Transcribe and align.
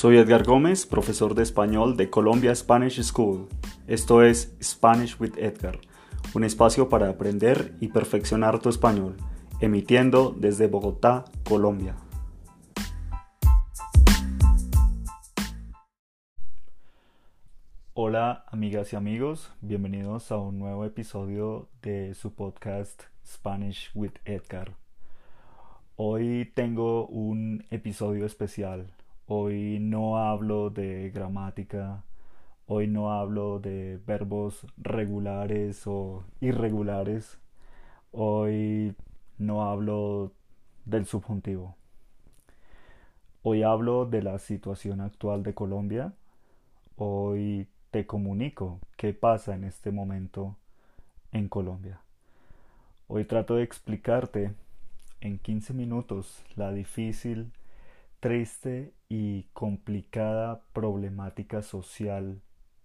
Soy 0.00 0.16
Edgar 0.16 0.44
Gómez, 0.44 0.86
profesor 0.86 1.34
de 1.34 1.42
español 1.42 1.94
de 1.98 2.08
Colombia 2.08 2.54
Spanish 2.54 3.02
School. 3.02 3.48
Esto 3.86 4.22
es 4.22 4.56
Spanish 4.62 5.20
with 5.20 5.36
Edgar, 5.36 5.78
un 6.32 6.42
espacio 6.42 6.88
para 6.88 7.10
aprender 7.10 7.74
y 7.80 7.88
perfeccionar 7.88 8.60
tu 8.60 8.70
español, 8.70 9.18
emitiendo 9.60 10.34
desde 10.34 10.68
Bogotá, 10.68 11.26
Colombia. 11.46 11.96
Hola 17.92 18.46
amigas 18.48 18.94
y 18.94 18.96
amigos, 18.96 19.52
bienvenidos 19.60 20.32
a 20.32 20.38
un 20.38 20.58
nuevo 20.58 20.86
episodio 20.86 21.68
de 21.82 22.14
su 22.14 22.32
podcast 22.32 23.02
Spanish 23.26 23.90
with 23.92 24.14
Edgar. 24.24 24.72
Hoy 25.96 26.50
tengo 26.54 27.06
un 27.06 27.66
episodio 27.68 28.24
especial 28.24 28.94
Hoy 29.32 29.78
no 29.78 30.18
hablo 30.18 30.70
de 30.70 31.10
gramática, 31.10 32.02
hoy 32.66 32.88
no 32.88 33.12
hablo 33.12 33.60
de 33.60 34.00
verbos 34.04 34.66
regulares 34.76 35.86
o 35.86 36.24
irregulares, 36.40 37.38
hoy 38.10 38.92
no 39.38 39.70
hablo 39.70 40.32
del 40.84 41.06
subjuntivo. 41.06 41.76
Hoy 43.44 43.62
hablo 43.62 44.04
de 44.04 44.20
la 44.20 44.36
situación 44.40 45.00
actual 45.00 45.44
de 45.44 45.54
Colombia. 45.54 46.12
Hoy 46.96 47.68
te 47.92 48.06
comunico 48.06 48.80
qué 48.96 49.14
pasa 49.14 49.54
en 49.54 49.62
este 49.62 49.92
momento 49.92 50.56
en 51.30 51.48
Colombia. 51.48 52.00
Hoy 53.06 53.26
trato 53.26 53.54
de 53.54 53.62
explicarte 53.62 54.54
en 55.20 55.38
15 55.38 55.72
minutos 55.72 56.44
la 56.56 56.72
difícil 56.72 57.52
triste 58.18 58.92
y 59.10 59.42
complicada 59.52 60.62
problemática 60.72 61.62
social, 61.62 62.40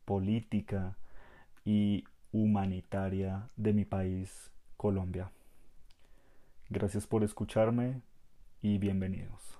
política 0.05 0.97
y 1.63 2.03
humanitaria 2.31 3.47
de 3.55 3.73
mi 3.73 3.85
país, 3.85 4.51
Colombia. 4.75 5.31
Gracias 6.69 7.05
por 7.05 7.23
escucharme 7.23 8.01
y 8.63 8.79
bienvenidos. 8.79 9.59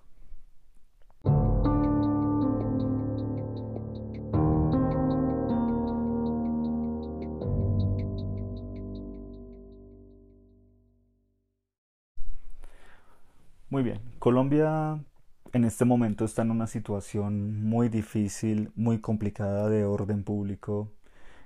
Muy 13.69 13.83
bien, 13.83 14.01
Colombia 14.17 14.99
en 15.55 15.63
este 15.63 15.85
momento 15.85 16.25
está 16.25 16.41
en 16.41 16.51
una 16.51 16.67
situación 16.67 17.63
muy 17.63 17.87
difícil, 17.87 18.73
muy 18.75 18.99
complicada 18.99 19.69
de 19.69 19.85
orden 19.85 20.25
público, 20.25 20.91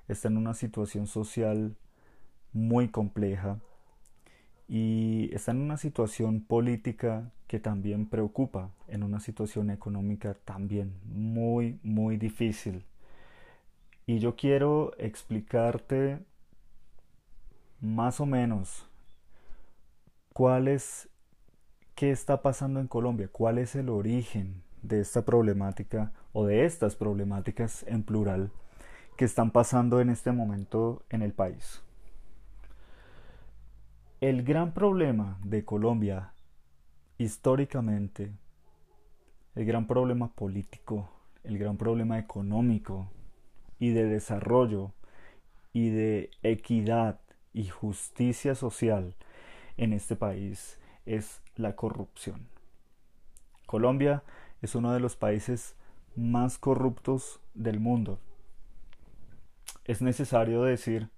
está 0.07 0.29
en 0.29 0.38
una 0.38 0.55
situación 0.55 1.05
social 1.05 1.75
muy 2.52 2.87
compleja 2.87 3.59
y 4.67 5.30
está 5.31 5.52
en 5.52 5.61
una 5.61 5.77
situación 5.77 6.41
política 6.41 7.31
que 7.45 7.59
también 7.59 8.07
preocupa, 8.07 8.71
en 8.87 9.03
una 9.03 9.19
situación 9.19 9.69
económica 9.69 10.33
también 10.43 10.95
muy, 11.05 11.80
muy 11.83 12.17
difícil. 12.17 12.85
Y 14.07 14.17
yo 14.17 14.35
quiero 14.35 14.91
explicarte 14.97 16.17
más 17.80 18.19
o 18.19 18.25
menos 18.25 18.87
cuál 20.33 20.67
es 20.67 21.09
qué 22.00 22.11
está 22.11 22.42
pasando 22.42 22.80
en 22.80 22.88
Colombia, 22.88 23.28
cuál 23.30 23.58
es 23.58 23.75
el 23.75 23.89
origen 23.89 24.64
de 24.81 25.02
esta 25.02 25.25
problemática 25.25 26.14
o 26.31 26.45
de 26.45 26.64
estas 26.64 26.95
problemáticas 26.95 27.83
en 27.89 28.04
plural 28.04 28.52
que 29.17 29.26
están 29.26 29.52
pasando 29.52 29.99
en 29.99 30.09
este 30.09 30.32
momento 30.32 31.04
en 31.09 31.23
el 31.23 31.33
país. 31.33 31.82
El 34.21 34.43
gran 34.43 34.73
problema 34.73 35.42
de 35.43 35.65
Colombia 35.65 36.32
históricamente, 37.17 38.32
el 39.55 39.65
gran 39.65 39.86
problema 39.86 40.33
político, 40.33 41.09
el 41.43 41.58
gran 41.58 41.76
problema 41.76 42.17
económico 42.17 43.11
y 43.77 43.89
de 43.89 44.05
desarrollo 44.05 44.93
y 45.73 45.89
de 45.89 46.32
equidad 46.43 47.20
y 47.52 47.67
justicia 47.67 48.55
social 48.55 49.15
en 49.76 49.92
este 49.92 50.15
país 50.15 50.80
es 51.05 51.42
la 51.55 51.76
corrupción. 51.76 52.48
Colombia 53.65 54.23
es 54.61 54.76
uno 54.76 54.93
de 54.93 54.99
los 54.99 55.15
países 55.15 55.76
más 56.15 56.58
corruptos 56.58 57.39
del 57.54 57.80
mundo. 57.80 58.20
Es 59.86 60.02
necesario 60.02 60.64
decir 60.64 61.09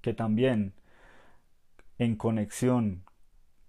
que 0.00 0.14
también 0.14 0.72
en 1.98 2.16
conexión 2.16 3.04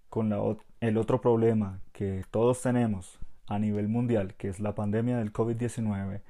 con 0.10 0.34
el 0.80 0.98
otro 0.98 1.22
problema 1.22 1.80
que 1.92 2.24
todos 2.32 2.62
tenemos 2.62 3.20
a 3.48 3.60
nivel 3.60 3.88
mundial, 3.88 4.36
que 4.36 4.48
es 4.48 4.60
la 4.60 4.76
pandemia 4.76 5.18
del 5.18 5.34
COVID-19, 5.34 6.22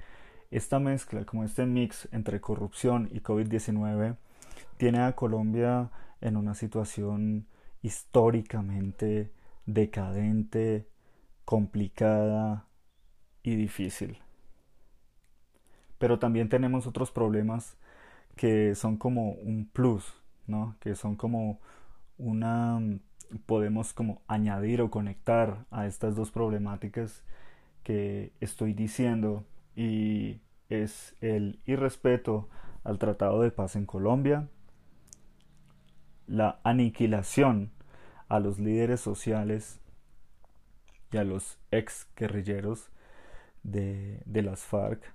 esta 0.52 0.80
mezcla, 0.80 1.26
como 1.26 1.44
este 1.44 1.66
mix 1.66 2.08
entre 2.12 2.40
corrupción 2.40 3.10
y 3.12 3.22
COVID-19, 3.22 4.18
tiene 4.78 5.00
a 5.00 5.14
Colombia 5.14 5.90
en 6.22 6.38
una 6.38 6.54
situación 6.54 7.48
históricamente 7.84 9.32
decadente, 9.68 10.88
complicada 11.46 12.68
y 13.44 13.56
difícil. 13.56 14.18
Pero 16.00 16.18
también 16.18 16.50
tenemos 16.50 16.88
otros 16.88 17.12
problemas 17.12 17.78
que 18.36 18.74
son 18.76 18.98
como 18.98 19.34
un 19.34 19.70
plus, 19.72 20.14
¿no? 20.48 20.76
Que 20.80 20.96
son 20.96 21.16
como 21.16 21.60
una 22.18 22.80
podemos 23.46 23.94
como 23.94 24.22
añadir 24.28 24.82
o 24.82 24.92
conectar 24.92 25.66
a 25.72 25.88
estas 25.88 26.16
dos 26.16 26.32
problemáticas 26.32 27.24
que 27.84 28.32
estoy 28.40 28.74
diciendo 28.74 29.44
y 29.76 30.42
es 30.70 31.16
el 31.22 31.60
irrespeto 31.66 32.50
al 32.84 33.00
Tratado 33.00 33.42
de 33.42 33.52
Paz 33.52 33.76
en 33.76 33.86
Colombia, 33.86 34.50
la 36.28 36.60
aniquilación 36.64 37.72
a 38.28 38.40
los 38.40 38.60
líderes 38.60 39.02
sociales 39.02 39.80
y 41.12 41.18
a 41.18 41.24
los 41.24 41.60
ex 41.72 42.08
guerrilleros 42.16 42.90
de, 43.64 44.22
de 44.26 44.42
las 44.42 44.62
FARC 44.62 45.14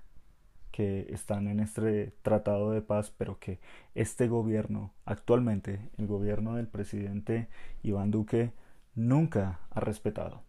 que 0.71 1.07
están 1.09 1.47
en 1.47 1.59
este 1.59 2.13
tratado 2.21 2.71
de 2.71 2.81
paz, 2.81 3.13
pero 3.17 3.39
que 3.39 3.59
este 3.95 4.27
gobierno, 4.27 4.93
actualmente 5.05 5.89
el 5.97 6.07
gobierno 6.07 6.55
del 6.55 6.67
presidente 6.67 7.49
Iván 7.83 8.11
Duque, 8.11 8.53
nunca 8.95 9.59
ha 9.71 9.79
respetado. 9.79 10.43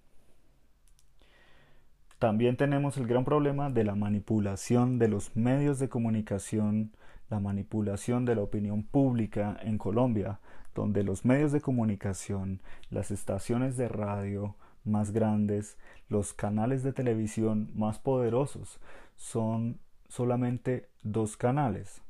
También 2.20 2.56
tenemos 2.56 2.99
el 2.99 3.06
gran 3.06 3.25
problema 3.25 3.70
de 3.70 3.82
la 3.82 3.94
manipulación 3.94 4.99
de 4.99 5.09
los 5.09 5.34
medios 5.34 5.78
de 5.78 5.88
comunicación, 5.88 6.93
la 7.30 7.41
manipulación 7.41 8.24
de 8.24 8.34
la 8.34 8.42
opinión 8.42 8.82
pública 8.82 9.56
en 9.62 9.78
Colombia, 9.78 10.41
donde 10.74 11.02
los 11.02 11.24
medios 11.24 11.52
de 11.52 11.60
comunicación, 11.60 12.60
las 12.91 13.10
estaciones 13.10 13.76
de 13.76 13.88
radio 13.88 14.56
más 14.84 15.12
grandes, 15.12 15.78
los 16.08 16.32
canales 16.32 16.82
de 16.82 16.92
televisión 16.92 17.70
más 17.74 17.98
poderosos 17.98 18.80
son 19.16 19.78
solamente 20.08 20.88
dos 21.02 21.36
canales. 21.36 22.02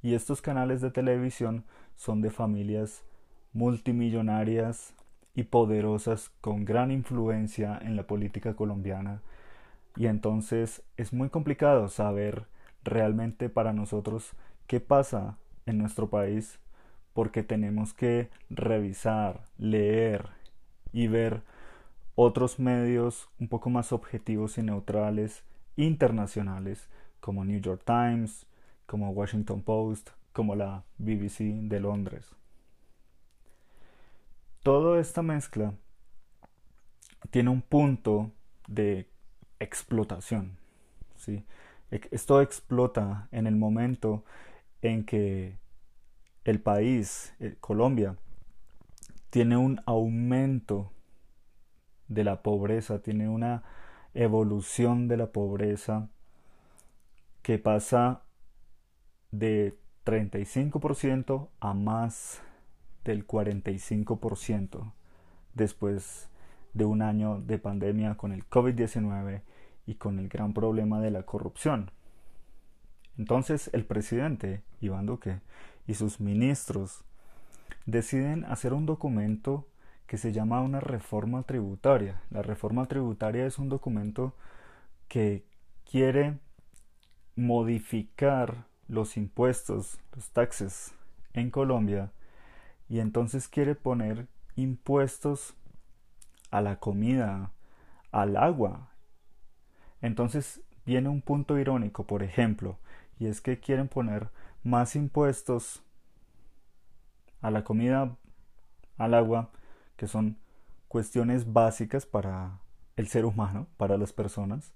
Y 0.00 0.14
estos 0.14 0.40
canales 0.40 0.80
de 0.80 0.90
televisión 0.90 1.64
son 1.96 2.20
de 2.20 2.30
familias 2.30 3.02
multimillonarias 3.52 4.94
y 5.34 5.44
poderosas 5.44 6.30
con 6.40 6.64
gran 6.64 6.90
influencia 6.90 7.78
en 7.82 7.96
la 7.96 8.06
política 8.06 8.54
colombiana. 8.54 9.22
Y 9.96 10.06
entonces 10.06 10.82
es 10.96 11.12
muy 11.12 11.28
complicado 11.30 11.88
saber 11.88 12.46
realmente 12.84 13.48
para 13.48 13.72
nosotros 13.72 14.32
qué 14.66 14.80
pasa 14.80 15.38
en 15.66 15.78
nuestro 15.78 16.08
país 16.08 16.58
porque 17.12 17.42
tenemos 17.42 17.94
que 17.94 18.30
revisar, 18.50 19.42
leer 19.58 20.28
y 20.92 21.08
ver 21.08 21.42
otros 22.14 22.58
medios 22.58 23.28
un 23.38 23.48
poco 23.48 23.70
más 23.70 23.92
objetivos 23.92 24.58
y 24.58 24.62
neutrales 24.62 25.42
internacionales 25.76 26.88
como 27.20 27.44
New 27.44 27.60
York 27.60 27.82
Times, 27.84 28.46
como 28.86 29.10
Washington 29.10 29.62
Post, 29.62 30.10
como 30.32 30.54
la 30.54 30.84
BBC 30.98 31.40
de 31.68 31.80
Londres. 31.80 32.34
Toda 34.62 35.00
esta 35.00 35.22
mezcla 35.22 35.74
tiene 37.30 37.50
un 37.50 37.62
punto 37.62 38.30
de 38.66 39.08
explotación. 39.60 40.56
¿sí? 41.16 41.44
Esto 41.90 42.42
explota 42.42 43.28
en 43.32 43.46
el 43.46 43.56
momento 43.56 44.24
en 44.82 45.04
que 45.04 45.58
el 46.44 46.60
país, 46.60 47.34
eh, 47.40 47.56
Colombia, 47.60 48.16
tiene 49.30 49.56
un 49.56 49.80
aumento 49.86 50.92
de 52.08 52.24
la 52.24 52.42
pobreza, 52.42 53.00
tiene 53.00 53.28
una 53.28 53.62
evolución 54.14 55.08
de 55.08 55.16
la 55.16 55.26
pobreza 55.32 56.08
que 57.42 57.58
pasa 57.58 58.22
de 59.30 59.78
35% 60.04 61.48
a 61.60 61.74
más 61.74 62.42
del 63.04 63.26
45% 63.26 64.92
después 65.54 66.28
de 66.74 66.84
un 66.84 67.02
año 67.02 67.40
de 67.40 67.58
pandemia 67.58 68.16
con 68.16 68.32
el 68.32 68.48
COVID-19 68.48 69.42
y 69.88 69.94
con 69.94 70.18
el 70.18 70.28
gran 70.28 70.52
problema 70.52 71.00
de 71.00 71.10
la 71.10 71.22
corrupción. 71.24 71.90
Entonces 73.16 73.70
el 73.72 73.86
presidente 73.86 74.62
Iván 74.80 75.06
Duque 75.06 75.40
y 75.86 75.94
sus 75.94 76.20
ministros 76.20 77.04
deciden 77.86 78.44
hacer 78.44 78.74
un 78.74 78.84
documento 78.84 79.66
que 80.06 80.18
se 80.18 80.30
llama 80.32 80.60
una 80.60 80.80
reforma 80.80 81.42
tributaria. 81.42 82.20
La 82.30 82.42
reforma 82.42 82.84
tributaria 82.86 83.46
es 83.46 83.58
un 83.58 83.70
documento 83.70 84.34
que 85.08 85.46
quiere 85.90 86.38
modificar 87.34 88.66
los 88.88 89.16
impuestos, 89.16 89.98
los 90.14 90.28
taxes 90.30 90.92
en 91.32 91.50
Colombia 91.50 92.12
y 92.90 93.00
entonces 93.00 93.48
quiere 93.48 93.74
poner 93.74 94.26
impuestos 94.54 95.54
a 96.50 96.60
la 96.60 96.76
comida, 96.76 97.52
al 98.12 98.36
agua. 98.36 98.90
Entonces 100.02 100.60
viene 100.86 101.08
un 101.08 101.22
punto 101.22 101.58
irónico, 101.58 102.04
por 102.04 102.22
ejemplo, 102.22 102.78
y 103.18 103.26
es 103.26 103.40
que 103.40 103.58
quieren 103.58 103.88
poner 103.88 104.28
más 104.62 104.96
impuestos 104.96 105.82
a 107.40 107.50
la 107.50 107.64
comida, 107.64 108.16
al 108.96 109.14
agua, 109.14 109.50
que 109.96 110.06
son 110.06 110.36
cuestiones 110.88 111.52
básicas 111.52 112.06
para 112.06 112.58
el 112.96 113.08
ser 113.08 113.24
humano, 113.24 113.66
para 113.76 113.96
las 113.96 114.12
personas, 114.12 114.72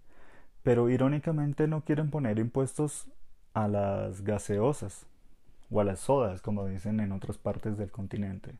pero 0.63 0.89
irónicamente 0.91 1.67
no 1.67 1.83
quieren 1.85 2.11
poner 2.11 2.39
impuestos 2.39 3.09
a 3.55 3.69
las 3.69 4.23
gaseosas 4.23 5.07
o 5.71 5.81
a 5.81 5.85
las 5.85 6.01
sodas, 6.01 6.41
como 6.41 6.67
dicen 6.67 7.01
en 7.01 7.13
otras 7.13 7.39
partes 7.39 7.79
del 7.79 7.91
continente. 7.91 8.55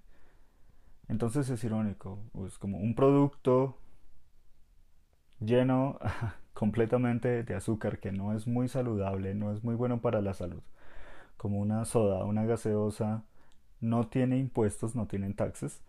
Entonces 1.09 1.49
es 1.51 1.63
irónico, 1.63 2.19
es 2.47 2.59
como 2.59 2.79
un 2.79 2.95
producto 2.95 3.77
lleno 5.41 5.99
completamente 6.63 7.43
de 7.43 7.55
azúcar 7.57 7.99
que 7.99 8.13
no 8.13 8.33
es 8.37 8.47
muy 8.47 8.69
saludable, 8.69 9.35
no 9.35 9.53
es 9.53 9.65
muy 9.65 9.75
bueno 9.75 10.01
para 10.01 10.21
la 10.21 10.33
salud, 10.33 10.63
como 11.37 11.59
una 11.59 11.85
soda, 11.85 12.25
una 12.25 12.45
gaseosa, 12.45 13.25
no 13.81 14.07
tiene 14.07 14.39
impuestos, 14.39 14.95
no 14.95 15.09
tienen 15.09 15.35
taxes, 15.35 15.83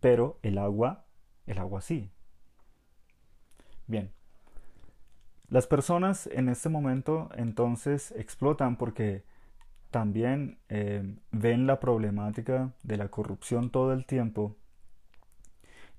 pero 0.00 0.40
el 0.42 0.58
agua, 0.58 1.04
el 1.46 1.58
agua 1.58 1.80
sí. 1.80 2.10
Bien, 3.86 4.10
las 5.48 5.68
personas 5.68 6.26
en 6.26 6.48
este 6.48 6.70
momento 6.70 7.28
entonces 7.36 8.12
explotan 8.16 8.74
porque 8.74 9.22
también 9.92 10.58
eh, 10.68 11.04
ven 11.30 11.68
la 11.68 11.78
problemática 11.78 12.72
de 12.82 12.96
la 12.96 13.10
corrupción 13.10 13.70
todo 13.70 13.92
el 13.92 14.06
tiempo 14.06 14.56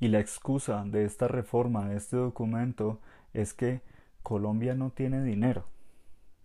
y 0.01 0.09
la 0.09 0.19
excusa 0.19 0.83
de 0.83 1.05
esta 1.05 1.29
reforma, 1.29 1.87
de 1.87 1.95
este 1.95 2.17
documento, 2.17 2.99
es 3.33 3.53
que 3.53 3.95
Colombia 4.27 4.75
no 4.75 4.89
tiene 4.89 5.23
dinero. 5.23 5.63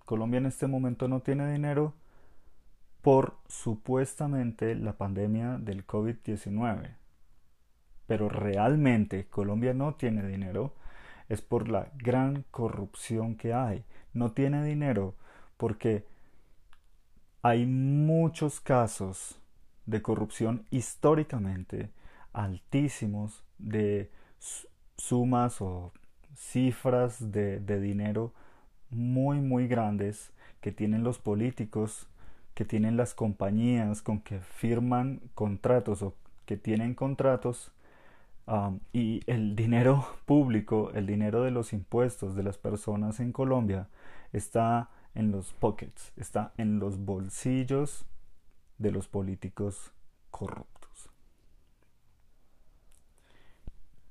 Colombia 0.04 0.38
en 0.38 0.46
este 0.46 0.68
momento 0.68 1.08
no 1.08 1.18
tiene 1.18 1.50
dinero 1.50 1.94
por 3.00 3.38
supuestamente 3.48 4.76
la 4.76 4.92
pandemia 4.92 5.58
del 5.58 5.84
COVID-19. 5.84 6.94
Pero 8.06 8.28
realmente 8.28 9.26
Colombia 9.26 9.74
no 9.74 9.96
tiene 9.96 10.24
dinero 10.24 10.76
es 11.28 11.42
por 11.42 11.68
la 11.68 11.90
gran 11.96 12.44
corrupción 12.52 13.34
que 13.34 13.52
hay. 13.52 13.84
No 14.12 14.30
tiene 14.30 14.62
dinero 14.62 15.16
porque 15.56 16.06
hay 17.42 17.66
muchos 17.66 18.60
casos 18.60 19.40
de 19.86 20.02
corrupción 20.02 20.66
históricamente 20.70 21.90
altísimos 22.32 23.42
de 23.58 24.12
sumas 24.96 25.60
o 25.60 25.92
cifras 26.34 27.32
de, 27.32 27.60
de, 27.60 27.80
dinero 27.80 28.32
muy 28.90 29.40
muy 29.40 29.68
grandes 29.68 30.32
que 30.60 30.72
tienen 30.72 31.04
los 31.04 31.18
políticos, 31.18 32.08
que 32.54 32.64
tienen 32.64 32.96
las 32.96 33.14
compañías 33.14 34.02
con 34.02 34.20
que 34.20 34.40
firman 34.40 35.20
contratos 35.34 36.02
o 36.02 36.14
que 36.46 36.56
tienen 36.56 36.94
contratos 36.94 37.72
y 38.92 39.20
el 39.26 39.56
dinero 39.56 40.06
público, 40.26 40.90
el 40.94 41.06
dinero 41.06 41.42
de 41.42 41.50
los 41.50 41.72
impuestos 41.72 42.34
de 42.34 42.42
las 42.42 42.58
personas 42.58 43.20
en 43.20 43.32
Colombia 43.32 43.88
está 44.32 44.90
en 45.14 45.30
los 45.30 45.52
pockets, 45.52 46.12
está 46.16 46.52
en 46.56 46.78
los 46.78 46.98
bolsillos 46.98 48.06
de 48.78 48.90
los 48.90 49.08
políticos 49.08 49.92
corruptos. 50.30 50.71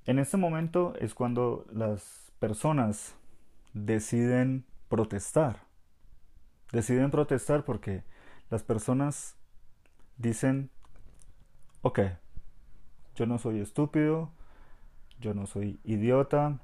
En 0.07 0.17
este 0.17 0.37
momento 0.37 0.95
es 0.99 1.13
cuando 1.13 1.65
las 1.71 2.31
personas 2.39 3.13
deciden 3.73 4.65
protestar. 4.89 5.63
Deciden 6.71 7.11
protestar 7.11 7.65
porque 7.65 8.03
las 8.49 8.63
personas 8.63 9.35
dicen, 10.17 10.71
ok, 11.83 11.99
yo 13.15 13.27
no 13.27 13.37
soy 13.37 13.59
estúpido, 13.59 14.31
yo 15.19 15.35
no 15.35 15.45
soy 15.45 15.79
idiota, 15.83 16.59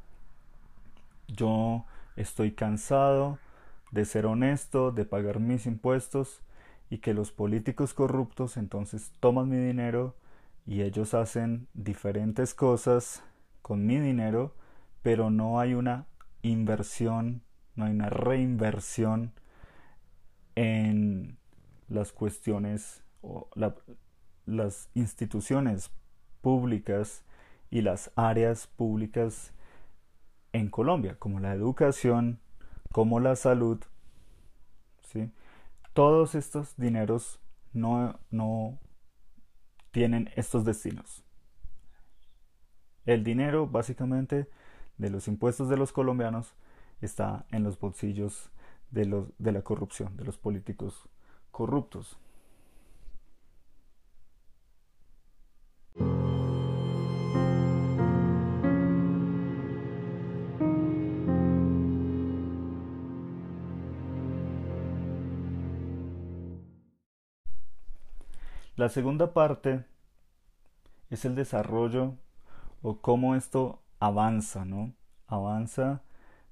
yo 1.28 1.86
estoy 2.16 2.54
cansado 2.54 3.38
de 3.92 4.06
ser 4.06 4.26
honesto, 4.26 4.92
de 4.92 5.06
pagar 5.06 5.40
mis 5.40 5.68
impuestos 5.68 6.42
y 6.90 6.98
que 7.00 7.14
los 7.14 7.32
políticos 7.32 7.94
corruptos 7.94 8.58
entonces 8.58 9.12
toman 9.20 9.50
mi 9.50 9.58
dinero 9.58 10.16
y 10.66 10.82
ellos 10.82 11.14
hacen 11.14 11.68
diferentes 11.74 12.54
cosas 12.54 13.24
con 13.68 13.86
mi 13.86 14.00
dinero, 14.00 14.56
pero 15.02 15.30
no 15.30 15.60
hay 15.60 15.74
una 15.74 16.08
inversión, 16.42 17.44
no 17.76 17.84
hay 17.84 17.92
una 17.92 18.10
reinversión 18.10 19.34
en 20.56 21.38
las 21.90 22.14
cuestiones 22.14 23.04
o 23.22 23.50
las 24.46 24.90
instituciones 24.94 25.92
públicas 26.40 27.26
y 27.70 27.82
las 27.82 28.10
áreas 28.16 28.68
públicas 28.68 29.52
en 30.54 30.70
Colombia, 30.70 31.18
como 31.20 31.42
la 31.42 31.54
educación, 31.54 32.40
como 32.94 33.20
la 33.20 33.36
salud. 33.36 33.82
¿sí? 35.02 35.30
Todos 35.92 36.36
estos 36.36 36.78
dineros 36.78 37.42
no, 37.74 38.18
no 38.32 38.80
tienen 39.92 40.30
estos 40.38 40.64
destinos. 40.64 41.27
El 43.08 43.24
dinero 43.24 43.68
básicamente 43.68 44.50
de 44.98 45.10
los 45.10 45.30
impuestos 45.30 45.70
de 45.70 45.78
los 45.78 45.94
colombianos 45.94 46.54
está 47.00 47.46
en 47.52 47.64
los 47.64 47.80
bolsillos 47.80 48.52
de, 48.92 49.06
los, 49.06 49.30
de 49.40 49.54
la 49.54 49.62
corrupción, 49.62 50.18
de 50.18 50.26
los 50.26 50.38
políticos 50.38 51.08
corruptos. 51.52 52.20
La 68.76 68.90
segunda 68.90 69.34
parte 69.34 69.86
es 71.10 71.24
el 71.24 71.36
desarrollo 71.36 72.18
o 72.82 73.02
cómo 73.02 73.36
esto 73.36 73.82
avanza, 74.00 74.66
¿no? 74.66 74.94
Avanza 75.28 76.02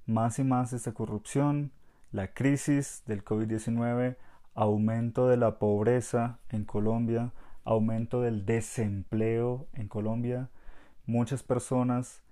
más 0.06 0.38
y 0.38 0.44
más 0.44 0.72
esta 0.72 0.92
corrupción, 0.92 1.72
la 2.12 2.32
crisis 2.32 3.02
del 3.06 3.24
COVID-19, 3.24 4.16
aumento 4.54 5.28
de 5.28 5.36
la 5.36 5.58
pobreza 5.58 6.38
en 6.48 6.64
Colombia, 6.64 7.32
aumento 7.64 8.20
del 8.22 8.46
desempleo 8.46 9.66
en 9.72 9.88
Colombia, 9.88 10.50
muchas 11.04 11.42
personas, 11.42 12.22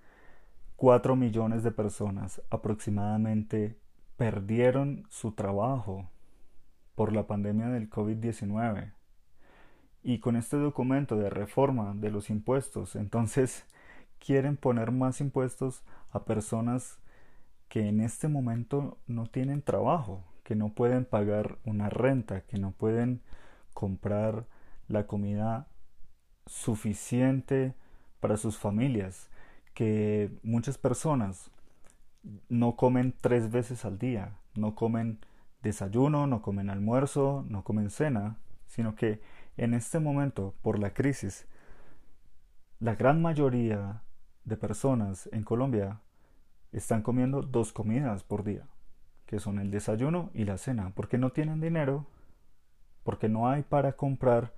cuatro 0.75 1.15
millones 1.15 1.63
de 1.63 1.71
personas 1.71 2.41
aproximadamente 2.49 3.77
perdieron 4.17 5.05
su 5.09 5.33
trabajo 5.33 6.09
por 6.95 7.13
la 7.13 7.27
pandemia 7.27 7.67
del 7.67 7.89
COVID-19 7.89 8.93
y 10.03 10.19
con 10.19 10.35
este 10.35 10.57
documento 10.57 11.17
de 11.17 11.29
reforma 11.29 11.93
de 11.95 12.11
los 12.11 12.29
impuestos, 12.29 12.95
entonces 12.95 13.65
quieren 14.19 14.57
poner 14.57 14.91
más 14.91 15.21
impuestos 15.21 15.83
a 16.11 16.25
personas 16.25 16.99
que 17.67 17.87
en 17.87 17.99
este 17.99 18.27
momento 18.27 18.97
no 19.07 19.25
tienen 19.27 19.61
trabajo, 19.61 20.23
que 20.43 20.55
no 20.55 20.69
pueden 20.69 21.05
pagar 21.05 21.57
una 21.65 21.89
renta, 21.89 22.41
que 22.41 22.57
no 22.57 22.71
pueden 22.71 23.21
comprar 23.73 24.45
la 24.87 25.07
comida 25.07 25.67
suficiente 26.45 27.73
para 28.19 28.37
sus 28.37 28.57
familias, 28.57 29.29
que 29.73 30.31
muchas 30.43 30.77
personas 30.77 31.51
no 32.49 32.75
comen 32.75 33.13
tres 33.19 33.51
veces 33.51 33.85
al 33.85 33.97
día, 33.97 34.37
no 34.55 34.75
comen 34.75 35.19
desayuno, 35.61 36.27
no 36.27 36.41
comen 36.41 36.69
almuerzo, 36.69 37.45
no 37.49 37.63
comen 37.63 37.89
cena, 37.89 38.37
sino 38.67 38.95
que 38.95 39.21
en 39.57 39.73
este 39.73 39.99
momento, 39.99 40.53
por 40.61 40.79
la 40.79 40.93
crisis, 40.93 41.47
la 42.79 42.95
gran 42.95 43.21
mayoría 43.21 44.03
de 44.45 44.57
personas 44.57 45.27
en 45.31 45.43
Colombia 45.43 45.99
están 46.71 47.01
comiendo 47.01 47.41
dos 47.41 47.73
comidas 47.73 48.23
por 48.23 48.43
día, 48.43 48.67
que 49.25 49.39
son 49.39 49.59
el 49.59 49.71
desayuno 49.71 50.29
y 50.33 50.45
la 50.45 50.57
cena, 50.57 50.91
porque 50.95 51.17
no 51.17 51.31
tienen 51.31 51.61
dinero, 51.61 52.05
porque 53.03 53.27
no 53.27 53.49
hay 53.49 53.63
para 53.63 53.93
comprar 53.93 54.53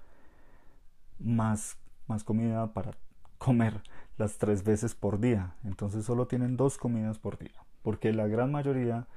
más, 1.20 1.78
más 2.08 2.24
comida 2.24 2.74
para 2.74 2.92
comer 3.38 3.82
las 4.18 4.38
tres 4.38 4.64
veces 4.64 4.96
por 4.96 5.20
día. 5.20 5.56
Entonces 5.64 6.06
solo 6.06 6.28
tienen 6.28 6.58
dos 6.58 6.78
comidas 6.78 7.20
por 7.20 7.38
día, 7.38 7.66
porque 7.82 8.14
la 8.14 8.28
gran 8.28 8.52
mayoría 8.52 9.08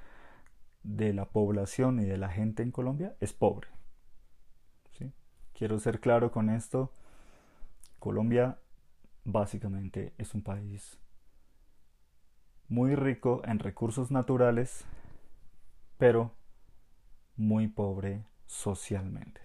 de 0.83 1.13
la 1.13 1.27
población 1.27 2.01
y 2.01 2.05
de 2.05 2.17
la 2.17 2.29
gente 2.29 2.63
en 2.63 2.71
Colombia 2.71 3.15
es 3.21 3.33
pobre. 3.33 3.69
¿Sí? 4.99 5.13
Quiero 5.53 5.79
ser 5.79 6.01
claro 6.01 6.31
con 6.31 6.51
esto. 6.51 6.93
Colombia 7.99 8.59
básicamente 9.25 10.15
es 10.19 10.35
un 10.35 10.43
país 10.43 10.99
muy 12.69 12.95
rico 12.95 13.43
en 13.45 13.59
recursos 13.59 14.11
naturales, 14.11 14.85
pero 15.99 16.33
muy 17.37 17.69
pobre 17.69 18.25
socialmente. 18.47 19.41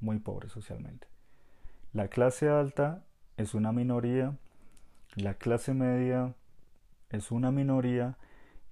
Muy 0.00 0.18
pobre 0.18 0.48
socialmente. 0.48 1.06
La 1.92 2.08
clase 2.08 2.48
alta 2.48 3.04
es 3.36 3.54
una 3.54 3.72
minoría, 3.72 4.36
la 5.14 5.34
clase 5.34 5.74
media 5.74 6.34
es 7.10 7.30
una 7.30 7.50
minoría 7.50 8.16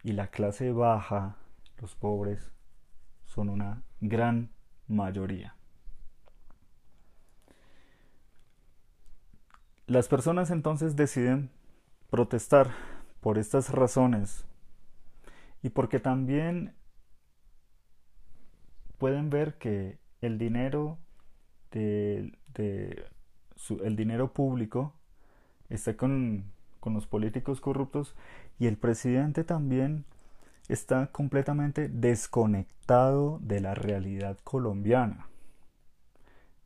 y 0.02 0.12
la 0.12 0.28
clase 0.28 0.72
baja, 0.72 1.36
los 1.78 1.94
pobres, 1.94 2.52
son 3.24 3.48
una 3.48 3.82
gran 4.00 4.50
mayoría. 4.88 5.56
Las 9.86 10.08
personas 10.08 10.50
entonces 10.50 10.94
deciden 10.94 11.50
protestar 12.08 12.70
por 13.20 13.38
estas 13.38 13.70
razones 13.70 14.44
y 15.62 15.70
porque 15.70 15.98
también 15.98 16.74
pueden 18.98 19.28
ver 19.28 19.58
que 19.58 19.98
el 20.20 20.38
dinero 20.38 20.98
de, 21.72 22.32
el 22.56 23.96
dinero 23.96 24.32
público 24.32 24.94
está 25.68 25.96
con, 25.96 26.44
con 26.78 26.94
los 26.94 27.06
políticos 27.06 27.60
corruptos 27.60 28.14
y 28.60 28.68
el 28.68 28.76
presidente 28.76 29.42
también 29.42 30.04
está 30.68 31.08
completamente 31.08 31.88
desconectado 31.88 33.40
de 33.42 33.60
la 33.60 33.74
realidad 33.74 34.38
colombiana. 34.44 35.26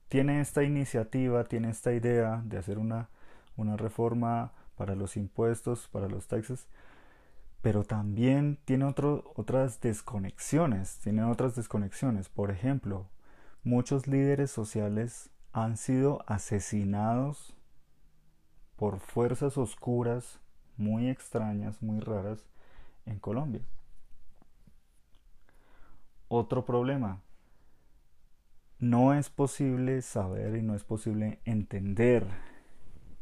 Tiene 0.09 0.41
esta 0.41 0.63
iniciativa, 0.63 1.45
tiene 1.45 1.71
esta 1.71 1.93
idea 1.93 2.43
de 2.45 2.59
hacer 2.59 2.79
una, 2.79 3.09
una 3.57 3.77
reforma 3.77 4.53
para 4.77 4.95
los 4.95 5.17
impuestos, 5.17 5.89
para 5.89 6.09
los 6.09 6.29
taxes, 6.29 6.69
pero 7.63 7.83
también 7.83 8.59
tiene 8.65 8.85
otras 8.85 9.81
desconexiones, 9.81 10.99
tiene 11.01 11.25
otras 11.25 11.57
desconexiones. 11.57 12.29
Por 12.29 12.51
ejemplo, 12.51 13.09
muchos 13.65 14.07
líderes 14.07 14.51
sociales 14.51 15.31
han 15.53 15.77
sido 15.77 16.23
asesinados 16.27 17.57
por 18.77 19.01
fuerzas 19.01 19.59
oscuras 19.59 20.39
muy 20.77 21.09
extrañas, 21.09 21.83
muy 21.83 21.99
raras 22.01 22.47
en 23.07 23.19
Colombia. 23.19 23.63
Otro 26.29 26.65
problema. 26.65 27.23
No 28.79 29.15
es 29.15 29.31
posible 29.31 30.03
saber 30.03 30.57
y 30.57 30.63
no 30.63 30.75
es 30.75 30.85
posible 30.85 31.41
entender 31.45 32.27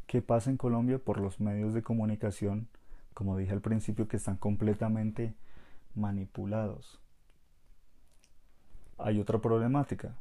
qué 0.06 0.20
pasa 0.22 0.50
en 0.50 0.56
Colombia 0.56 0.98
por 0.98 1.20
los 1.20 1.40
medios 1.40 1.74
de 1.74 1.82
comunicación, 1.82 2.68
como 3.14 3.36
dije 3.36 3.52
al 3.52 3.60
principio, 3.60 4.08
que 4.08 4.16
están 4.16 4.36
completamente 4.36 5.34
manipulados. 5.94 7.00
Hay 8.98 9.20
otra 9.20 9.40
problemática 9.40 10.16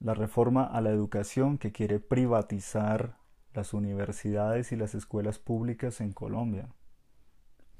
la 0.00 0.14
reforma 0.14 0.64
a 0.64 0.80
la 0.80 0.90
educación 0.90 1.58
que 1.58 1.72
quiere 1.72 2.00
privatizar 2.00 3.16
las 3.54 3.72
universidades 3.72 4.72
y 4.72 4.76
las 4.76 4.94
escuelas 4.94 5.38
públicas 5.38 6.00
en 6.00 6.12
Colombia. 6.12 6.68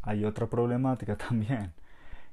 Hay 0.02 0.24
otra 0.24 0.48
problemática 0.48 1.16
también, 1.28 1.72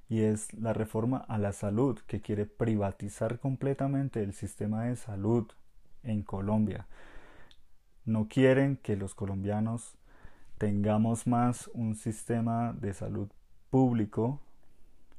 y 0.09 0.21
es 0.21 0.53
la 0.53 0.73
reforma 0.73 1.17
a 1.17 1.37
la 1.37 1.53
salud 1.53 1.99
que 2.07 2.21
quiere 2.21 2.45
privatizar 2.45 3.39
completamente 3.39 4.21
el 4.21 4.33
sistema 4.33 4.85
de 4.85 4.95
salud 4.95 5.47
en 6.03 6.23
Colombia. 6.23 6.87
No 8.05 8.27
quieren 8.27 8.77
que 8.77 8.97
los 8.97 9.15
colombianos 9.15 9.95
tengamos 10.57 11.27
más 11.27 11.69
un 11.73 11.95
sistema 11.95 12.73
de 12.73 12.93
salud 12.93 13.29
público 13.69 14.39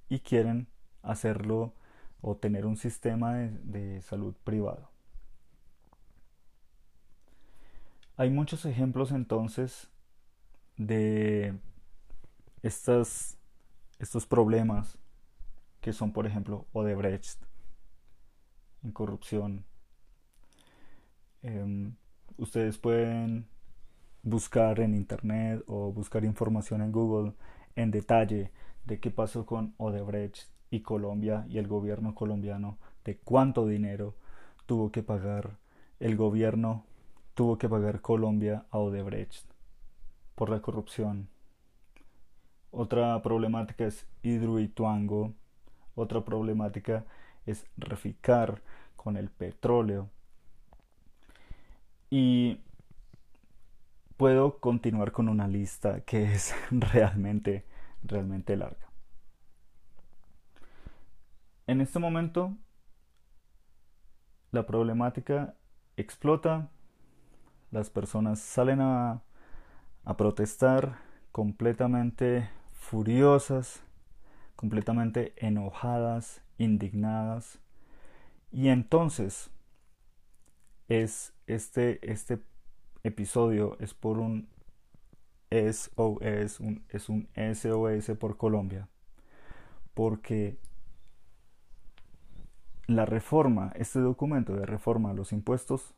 y 0.09 0.21
quieren 0.21 0.69
hacerlo 1.03 1.73
o 2.21 2.37
tener 2.37 2.65
un 2.67 2.77
sistema 2.77 3.35
de, 3.35 4.01
salud 4.01 4.35
privado. 4.45 4.89
Hay 8.17 8.31
muchos 8.31 8.65
ejemplos 8.65 9.11
entonces 9.11 9.89
de 10.77 11.55
estas, 12.63 13.37
estos 13.99 14.27
problemas 14.27 14.99
que 15.81 15.93
son, 15.93 16.13
por 16.13 16.27
ejemplo, 16.27 16.67
Odebrecht 16.73 17.43
en 18.83 18.93
corrupción. 18.93 19.65
Em, 21.43 21.95
ustedes 22.39 22.79
pueden 22.79 23.47
buscar 24.23 24.81
en 24.81 24.95
internet 24.95 25.63
o 25.67 25.93
buscar 25.93 26.25
información 26.25 26.81
en 26.81 26.93
Google 26.93 27.35
en 27.77 27.91
detalle 27.91 28.51
de 28.85 29.01
qué 29.01 29.11
pasó 29.11 29.45
con 29.45 29.75
Odebrecht 29.77 30.49
y 30.71 30.81
Colombia 30.81 31.45
y 31.49 31.59
el 31.59 31.69
gobierno 31.69 32.15
colombiano 32.15 32.79
de 33.05 33.19
cuánto 33.19 33.67
dinero 33.67 34.15
tuvo 34.67 34.91
que 34.91 35.03
pagar 35.03 35.59
el 36.01 36.17
gobierno, 36.17 36.85
tuvo 37.35 37.59
que 37.59 37.69
pagar 37.69 38.01
Colombia 38.01 38.67
a 38.71 38.79
Odebrecht 38.79 39.47
por 40.35 40.51
la 40.51 40.61
corrupción. 40.61 41.29
Otra 42.77 43.23
problemática 43.23 43.85
es 43.87 44.05
Hidroituango. 44.23 45.33
Otra 45.95 46.25
problemática 46.25 47.05
es 47.47 47.67
reficar 47.77 48.63
con 48.97 49.17
el 49.17 49.31
petróleo. 49.31 50.11
Y 52.11 52.61
puedo 54.17 54.59
continuar 54.59 55.13
con 55.13 55.29
una 55.29 55.47
lista 55.47 56.01
que 56.01 56.25
es 56.25 56.53
realmente, 56.73 57.65
realmente 58.03 58.57
larga. 58.57 58.89
En 61.69 61.81
este 61.81 62.01
momento, 62.01 62.57
la 64.51 64.67
problemática 64.67 65.55
explota, 65.97 66.71
las 67.71 67.89
personas 67.89 68.41
salen 68.41 68.81
a, 68.81 69.23
a 70.05 70.17
protestar 70.17 70.99
completamente 71.31 72.51
furiosas, 72.85 73.83
completamente 74.57 75.33
enojadas, 75.37 76.43
indignadas, 76.59 77.59
y 78.53 78.69
entonces 78.69 79.51
es 80.89 81.33
este, 81.47 81.99
este 82.09 82.41
episodio 83.03 83.79
es 83.81 83.95
por 83.95 84.19
un 84.19 84.49
SOS, 85.51 86.61
un, 86.61 86.85
es 86.91 87.09
un 87.09 87.29
SOS 87.35 88.17
por 88.19 88.37
Colombia, 88.37 88.89
porque 89.95 90.59
la 92.87 93.07
reforma, 93.07 93.73
este 93.77 94.01
documento 94.01 94.55
de 94.55 94.67
reforma 94.67 95.11
a 95.11 95.15
los 95.15 95.33
impuestos, 95.33 95.95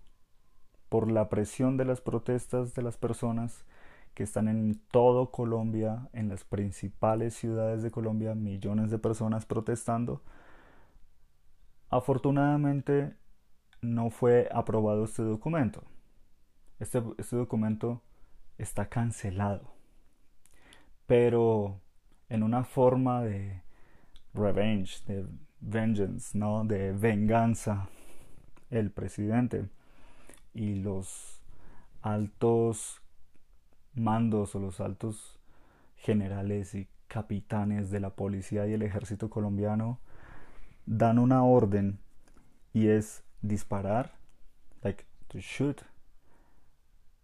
por 0.88 1.10
la 1.10 1.28
presión 1.28 1.76
de 1.76 1.84
las 1.84 2.00
protestas 2.00 2.74
de 2.74 2.82
las 2.82 2.96
personas 2.96 3.64
que 4.16 4.22
están 4.22 4.48
en 4.48 4.80
todo 4.90 5.30
Colombia, 5.30 6.08
en 6.14 6.30
las 6.30 6.42
principales 6.42 7.34
ciudades 7.34 7.82
de 7.82 7.90
Colombia, 7.90 8.34
millones 8.34 8.90
de 8.90 8.98
personas 8.98 9.44
protestando, 9.44 10.22
afortunadamente 11.90 13.14
no 13.82 14.08
fue 14.08 14.48
aprobado 14.50 15.04
este 15.04 15.22
documento. 15.22 15.84
Este, 16.80 17.02
este 17.18 17.36
documento 17.36 18.00
está 18.56 18.88
cancelado, 18.88 19.74
pero 21.06 21.82
en 22.30 22.42
una 22.42 22.64
forma 22.64 23.22
de 23.22 23.60
revenge, 24.32 25.04
de 25.04 25.26
vengeance, 25.60 26.38
¿no? 26.38 26.64
De 26.64 26.92
venganza, 26.92 27.90
el 28.70 28.90
presidente 28.90 29.68
y 30.54 30.76
los 30.76 31.42
altos 32.00 33.02
mandos 33.96 34.54
o 34.54 34.60
los 34.60 34.80
altos 34.80 35.38
generales 35.96 36.74
y 36.74 36.88
capitanes 37.08 37.90
de 37.90 38.00
la 38.00 38.10
policía 38.10 38.66
y 38.66 38.74
el 38.74 38.82
ejército 38.82 39.30
colombiano 39.30 39.98
dan 40.86 41.18
una 41.18 41.42
orden 41.44 41.98
y 42.72 42.88
es 42.88 43.24
disparar, 43.42 44.12
like 44.82 45.04
to 45.28 45.38
shoot, 45.38 45.82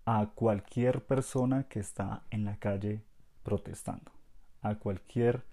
a 0.05 0.31
cualquier 0.35 1.05
persona 1.05 1.65
que 1.65 1.79
está 1.79 2.23
en 2.31 2.45
la 2.45 2.57
calle 2.57 3.03
protestando, 3.43 4.11
a 4.63 4.77
cualquier 4.77 5.45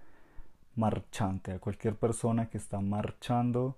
marchante, 0.75 1.51
a 1.51 1.59
cualquier 1.59 1.95
persona 1.95 2.49
que 2.49 2.57
está 2.57 2.79
marchando 2.79 3.77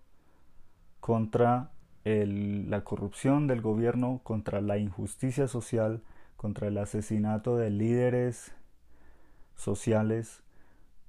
contra 0.99 1.71
la 2.03 2.83
corrupción 2.83 3.47
del 3.47 3.61
gobierno, 3.61 4.21
contra 4.23 4.61
la 4.61 4.77
injusticia 4.77 5.47
social, 5.47 6.01
contra 6.41 6.69
el 6.69 6.79
asesinato 6.79 7.55
de 7.55 7.69
líderes 7.69 8.51
sociales, 9.55 10.41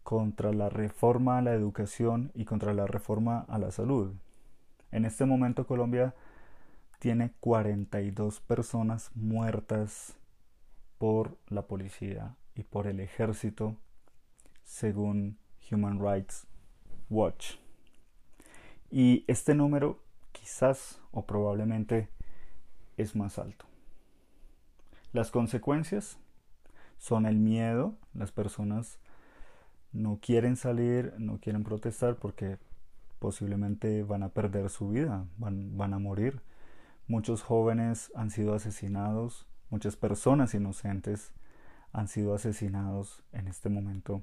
contra 0.02 0.52
la 0.52 0.68
reforma 0.68 1.38
a 1.38 1.40
la 1.40 1.54
educación 1.54 2.30
y 2.34 2.44
contra 2.44 2.74
la 2.74 2.86
reforma 2.86 3.46
a 3.48 3.58
la 3.58 3.70
salud. 3.70 4.12
En 4.90 5.06
este 5.06 5.24
momento 5.24 5.66
Colombia 5.66 6.14
tiene 6.98 7.32
42 7.40 8.40
personas 8.40 9.10
muertas 9.14 10.18
por 10.98 11.38
la 11.48 11.62
policía 11.62 12.36
y 12.54 12.64
por 12.64 12.86
el 12.86 13.00
ejército, 13.00 13.74
según 14.64 15.38
Human 15.70 15.98
Rights 15.98 16.46
Watch. 17.08 17.54
Y 18.90 19.24
este 19.28 19.54
número 19.54 19.98
quizás 20.32 21.00
o 21.10 21.24
probablemente 21.24 22.10
es 22.98 23.16
más 23.16 23.38
alto. 23.38 23.71
Las 25.12 25.30
consecuencias 25.30 26.18
son 26.98 27.26
el 27.26 27.36
miedo, 27.36 27.96
las 28.14 28.32
personas 28.32 28.98
no 29.92 30.18
quieren 30.22 30.56
salir, 30.56 31.12
no 31.18 31.38
quieren 31.38 31.64
protestar 31.64 32.16
porque 32.16 32.58
posiblemente 33.18 34.02
van 34.04 34.22
a 34.22 34.30
perder 34.30 34.70
su 34.70 34.88
vida, 34.88 35.26
van, 35.36 35.76
van 35.76 35.92
a 35.92 35.98
morir. 35.98 36.40
Muchos 37.08 37.42
jóvenes 37.42 38.10
han 38.14 38.30
sido 38.30 38.54
asesinados, 38.54 39.46
muchas 39.68 39.96
personas 39.96 40.54
inocentes 40.54 41.32
han 41.92 42.08
sido 42.08 42.34
asesinados 42.34 43.22
en 43.32 43.48
este 43.48 43.68
momento. 43.68 44.22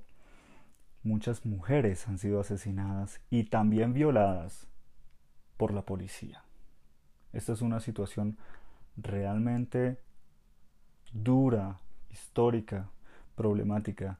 Muchas 1.04 1.46
mujeres 1.46 2.08
han 2.08 2.18
sido 2.18 2.40
asesinadas 2.40 3.22
y 3.30 3.44
también 3.44 3.94
violadas 3.94 4.68
por 5.56 5.72
la 5.72 5.84
policía. 5.84 6.44
Esta 7.32 7.54
es 7.54 7.62
una 7.62 7.80
situación 7.80 8.38
realmente 8.98 10.00
dura, 11.14 11.80
histórica, 12.10 12.90
problemática. 13.36 14.20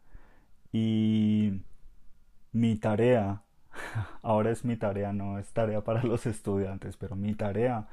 Y 0.72 1.62
mi 2.52 2.76
tarea, 2.76 3.44
ahora 4.22 4.52
es 4.52 4.66
mi 4.66 4.76
tarea, 4.76 5.14
no 5.14 5.40
es 5.40 5.52
tarea 5.54 5.84
para 5.84 6.04
los 6.04 6.26
estudiantes, 6.26 6.98
pero 6.98 7.16
mi 7.16 7.34
tarea 7.36 7.88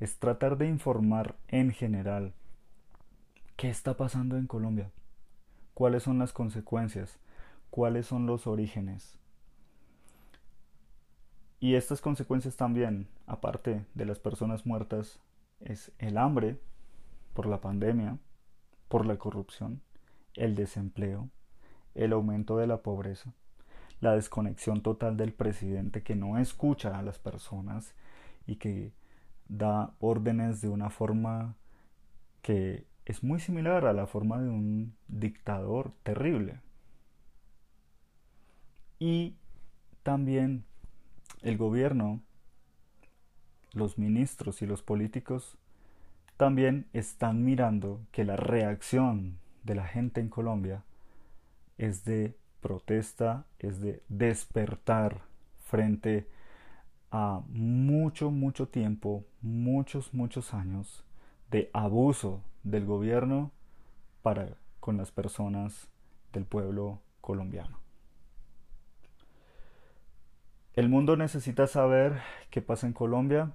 es 0.00 0.18
tratar 0.18 0.56
de 0.58 0.68
informar 0.68 1.36
en 1.48 1.72
general 1.72 2.34
qué 3.56 3.68
está 3.68 3.96
pasando 3.96 4.36
en 4.36 4.46
Colombia, 4.46 4.90
cuáles 5.74 6.04
son 6.04 6.18
las 6.18 6.32
consecuencias, 6.32 7.18
cuáles 7.70 8.06
son 8.06 8.26
los 8.26 8.46
orígenes, 8.46 9.18
y 11.60 11.74
estas 11.74 12.00
consecuencias 12.00 12.56
también, 12.56 13.08
aparte 13.26 13.84
de 13.94 14.04
las 14.04 14.18
personas 14.20 14.64
muertas, 14.64 15.20
es 15.60 15.90
el 15.98 16.16
hambre 16.16 16.60
por 17.34 17.46
la 17.46 17.60
pandemia, 17.60 18.18
por 18.88 19.06
la 19.06 19.16
corrupción, 19.16 19.82
el 20.34 20.54
desempleo, 20.54 21.28
el 21.94 22.12
aumento 22.12 22.56
de 22.56 22.66
la 22.66 22.82
pobreza, 22.82 23.34
la 24.00 24.14
desconexión 24.14 24.82
total 24.82 25.16
del 25.16 25.32
presidente 25.32 26.02
que 26.02 26.16
no 26.16 26.38
escucha 26.38 26.98
a 26.98 27.02
las 27.02 27.18
personas 27.18 27.94
y 28.46 28.56
que 28.56 28.92
da 29.48 29.94
órdenes 29.98 30.60
de 30.60 30.68
una 30.68 30.90
forma 30.90 31.56
que 32.42 32.86
es 33.04 33.22
muy 33.22 33.40
similar 33.40 33.86
a 33.86 33.92
la 33.92 34.06
forma 34.06 34.40
de 34.40 34.48
un 34.48 34.94
dictador 35.08 35.92
terrible. 36.02 36.60
Y 38.98 39.36
también 40.02 40.64
el 41.42 41.56
gobierno, 41.56 42.20
los 43.72 43.98
ministros 43.98 44.62
y 44.62 44.66
los 44.66 44.82
políticos 44.82 45.56
también 46.38 46.86
están 46.92 47.44
mirando 47.44 48.00
que 48.12 48.24
la 48.24 48.36
reacción 48.36 49.38
de 49.64 49.74
la 49.74 49.86
gente 49.86 50.20
en 50.20 50.28
Colombia 50.28 50.84
es 51.78 52.04
de 52.04 52.36
protesta, 52.60 53.44
es 53.58 53.80
de 53.80 54.02
despertar 54.08 55.22
frente 55.64 56.28
a 57.10 57.42
mucho, 57.48 58.30
mucho 58.30 58.68
tiempo, 58.68 59.24
muchos, 59.42 60.14
muchos 60.14 60.54
años 60.54 61.04
de 61.50 61.70
abuso 61.72 62.44
del 62.62 62.86
gobierno 62.86 63.50
para 64.22 64.48
con 64.78 64.96
las 64.96 65.10
personas 65.10 65.88
del 66.32 66.44
pueblo 66.44 67.00
colombiano. 67.20 67.80
El 70.74 70.88
mundo 70.88 71.16
necesita 71.16 71.66
saber 71.66 72.20
qué 72.50 72.62
pasa 72.62 72.86
en 72.86 72.92
Colombia 72.92 73.50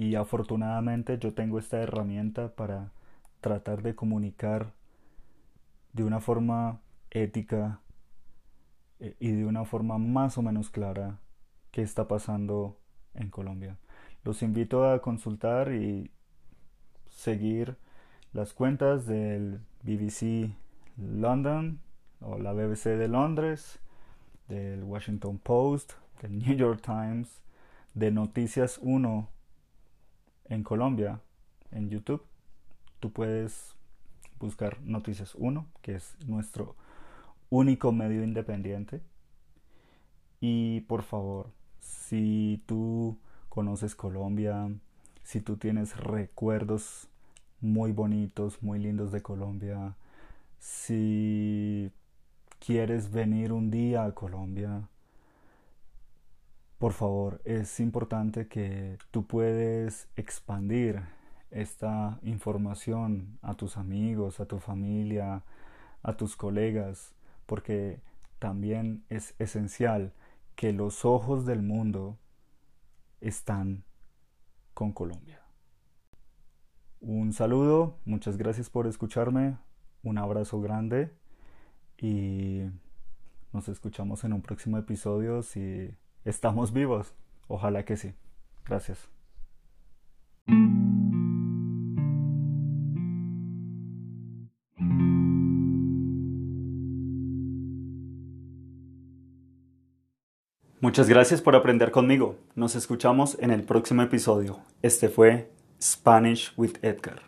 y 0.00 0.14
afortunadamente 0.14 1.18
yo 1.18 1.34
tengo 1.34 1.58
esta 1.58 1.76
herramienta 1.76 2.54
para 2.54 2.90
tratar 3.42 3.82
de 3.82 3.94
comunicar 3.94 4.72
de 5.92 6.04
una 6.04 6.20
forma 6.20 6.80
ética 7.10 7.80
eh, 8.98 9.14
y 9.20 9.32
de 9.32 9.44
una 9.44 9.66
forma 9.66 9.98
más 9.98 10.38
o 10.38 10.42
menos 10.42 10.70
clara 10.70 11.18
qué 11.70 11.82
está 11.82 12.08
pasando 12.08 12.78
en 13.12 13.28
Colombia. 13.28 13.76
Los 14.24 14.40
invito 14.40 14.90
a 14.90 15.02
consultar 15.02 15.70
y 15.74 16.10
seguir 17.10 17.76
las 18.32 18.54
cuentas 18.54 19.04
del 19.04 19.60
BBC 19.82 20.50
London 20.96 21.78
o 22.22 22.38
la 22.38 22.54
BBC 22.54 22.96
de 22.96 23.08
Londres, 23.08 23.80
del 24.48 24.82
Washington 24.82 25.36
Post, 25.36 25.92
del 26.22 26.38
New 26.38 26.56
York 26.56 26.80
Times, 26.80 27.42
de 27.92 28.10
Noticias 28.10 28.78
1 28.80 29.28
en 30.50 30.62
Colombia, 30.62 31.20
en 31.70 31.88
YouTube. 31.88 32.22
Tú 32.98 33.10
puedes 33.12 33.74
buscar 34.38 34.82
Noticias 34.82 35.34
1, 35.36 35.66
que 35.80 35.94
es 35.94 36.16
nuestro 36.26 36.76
único 37.48 37.92
medio 37.92 38.22
independiente. 38.22 39.00
Y 40.40 40.80
por 40.82 41.02
favor, 41.02 41.50
si 41.80 42.62
tú 42.66 43.16
conoces 43.48 43.94
Colombia, 43.94 44.70
si 45.22 45.40
tú 45.40 45.56
tienes 45.56 45.96
recuerdos 45.96 47.08
muy 47.60 47.92
bonitos, 47.92 48.62
muy 48.62 48.78
lindos 48.78 49.12
de 49.12 49.22
Colombia, 49.22 49.96
si 50.58 51.92
quieres 52.58 53.10
venir 53.12 53.52
un 53.52 53.70
día 53.70 54.04
a 54.04 54.14
Colombia, 54.14 54.88
por 56.80 56.94
favor, 56.94 57.42
es 57.44 57.78
importante 57.78 58.48
que 58.48 58.96
tú 59.10 59.26
puedes 59.26 60.08
expandir 60.16 61.02
esta 61.50 62.18
información 62.22 63.38
a 63.42 63.52
tus 63.52 63.76
amigos, 63.76 64.40
a 64.40 64.46
tu 64.46 64.60
familia, 64.60 65.44
a 66.02 66.14
tus 66.14 66.36
colegas, 66.36 67.14
porque 67.44 68.00
también 68.38 69.04
es 69.10 69.34
esencial 69.38 70.14
que 70.56 70.72
los 70.72 71.04
ojos 71.04 71.44
del 71.44 71.60
mundo 71.60 72.18
están 73.20 73.84
con 74.72 74.92
Colombia. 74.92 75.42
Un 77.02 77.34
saludo, 77.34 77.98
muchas 78.06 78.38
gracias 78.38 78.70
por 78.70 78.86
escucharme, 78.86 79.58
un 80.02 80.16
abrazo 80.16 80.62
grande 80.62 81.12
y 81.98 82.62
nos 83.52 83.68
escuchamos 83.68 84.24
en 84.24 84.32
un 84.32 84.40
próximo 84.40 84.78
episodio 84.78 85.42
si 85.42 85.94
estamos 86.24 86.72
vivos. 86.72 87.12
Ojalá 87.48 87.84
que 87.84 87.96
sí. 87.96 88.14
Gracias. 88.66 89.08
Muchas 100.82 101.08
gracias 101.10 101.42
por 101.42 101.54
aprender 101.54 101.90
conmigo. 101.90 102.36
Nos 102.54 102.74
escuchamos 102.74 103.36
en 103.40 103.50
el 103.50 103.64
próximo 103.64 104.00
episodio. 104.00 104.60
Este 104.80 105.10
fue 105.10 105.50
Spanish 105.80 106.52
with 106.56 106.78
Edgar. 106.82 107.20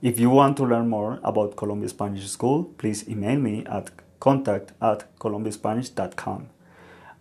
If 0.00 0.18
you 0.18 0.30
want 0.30 0.56
to 0.56 0.66
learn 0.66 0.88
more 0.88 1.20
about 1.22 1.56
Columbia 1.56 1.88
Spanish 1.88 2.26
School, 2.28 2.74
please 2.78 3.06
email 3.08 3.38
me 3.38 3.64
at 3.66 3.90
contact 4.18 4.72
at 4.80 5.14
colombiaspanish.com. 5.18 6.53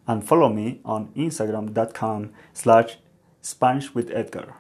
and 0.08 0.28
follow 0.28 0.50
me 0.50 0.82
on 0.84 1.08
instagram.com 1.16 2.32
slash 2.54 2.98
Spanish 3.42 3.94
with 3.94 4.12
Edgar. 4.12 4.56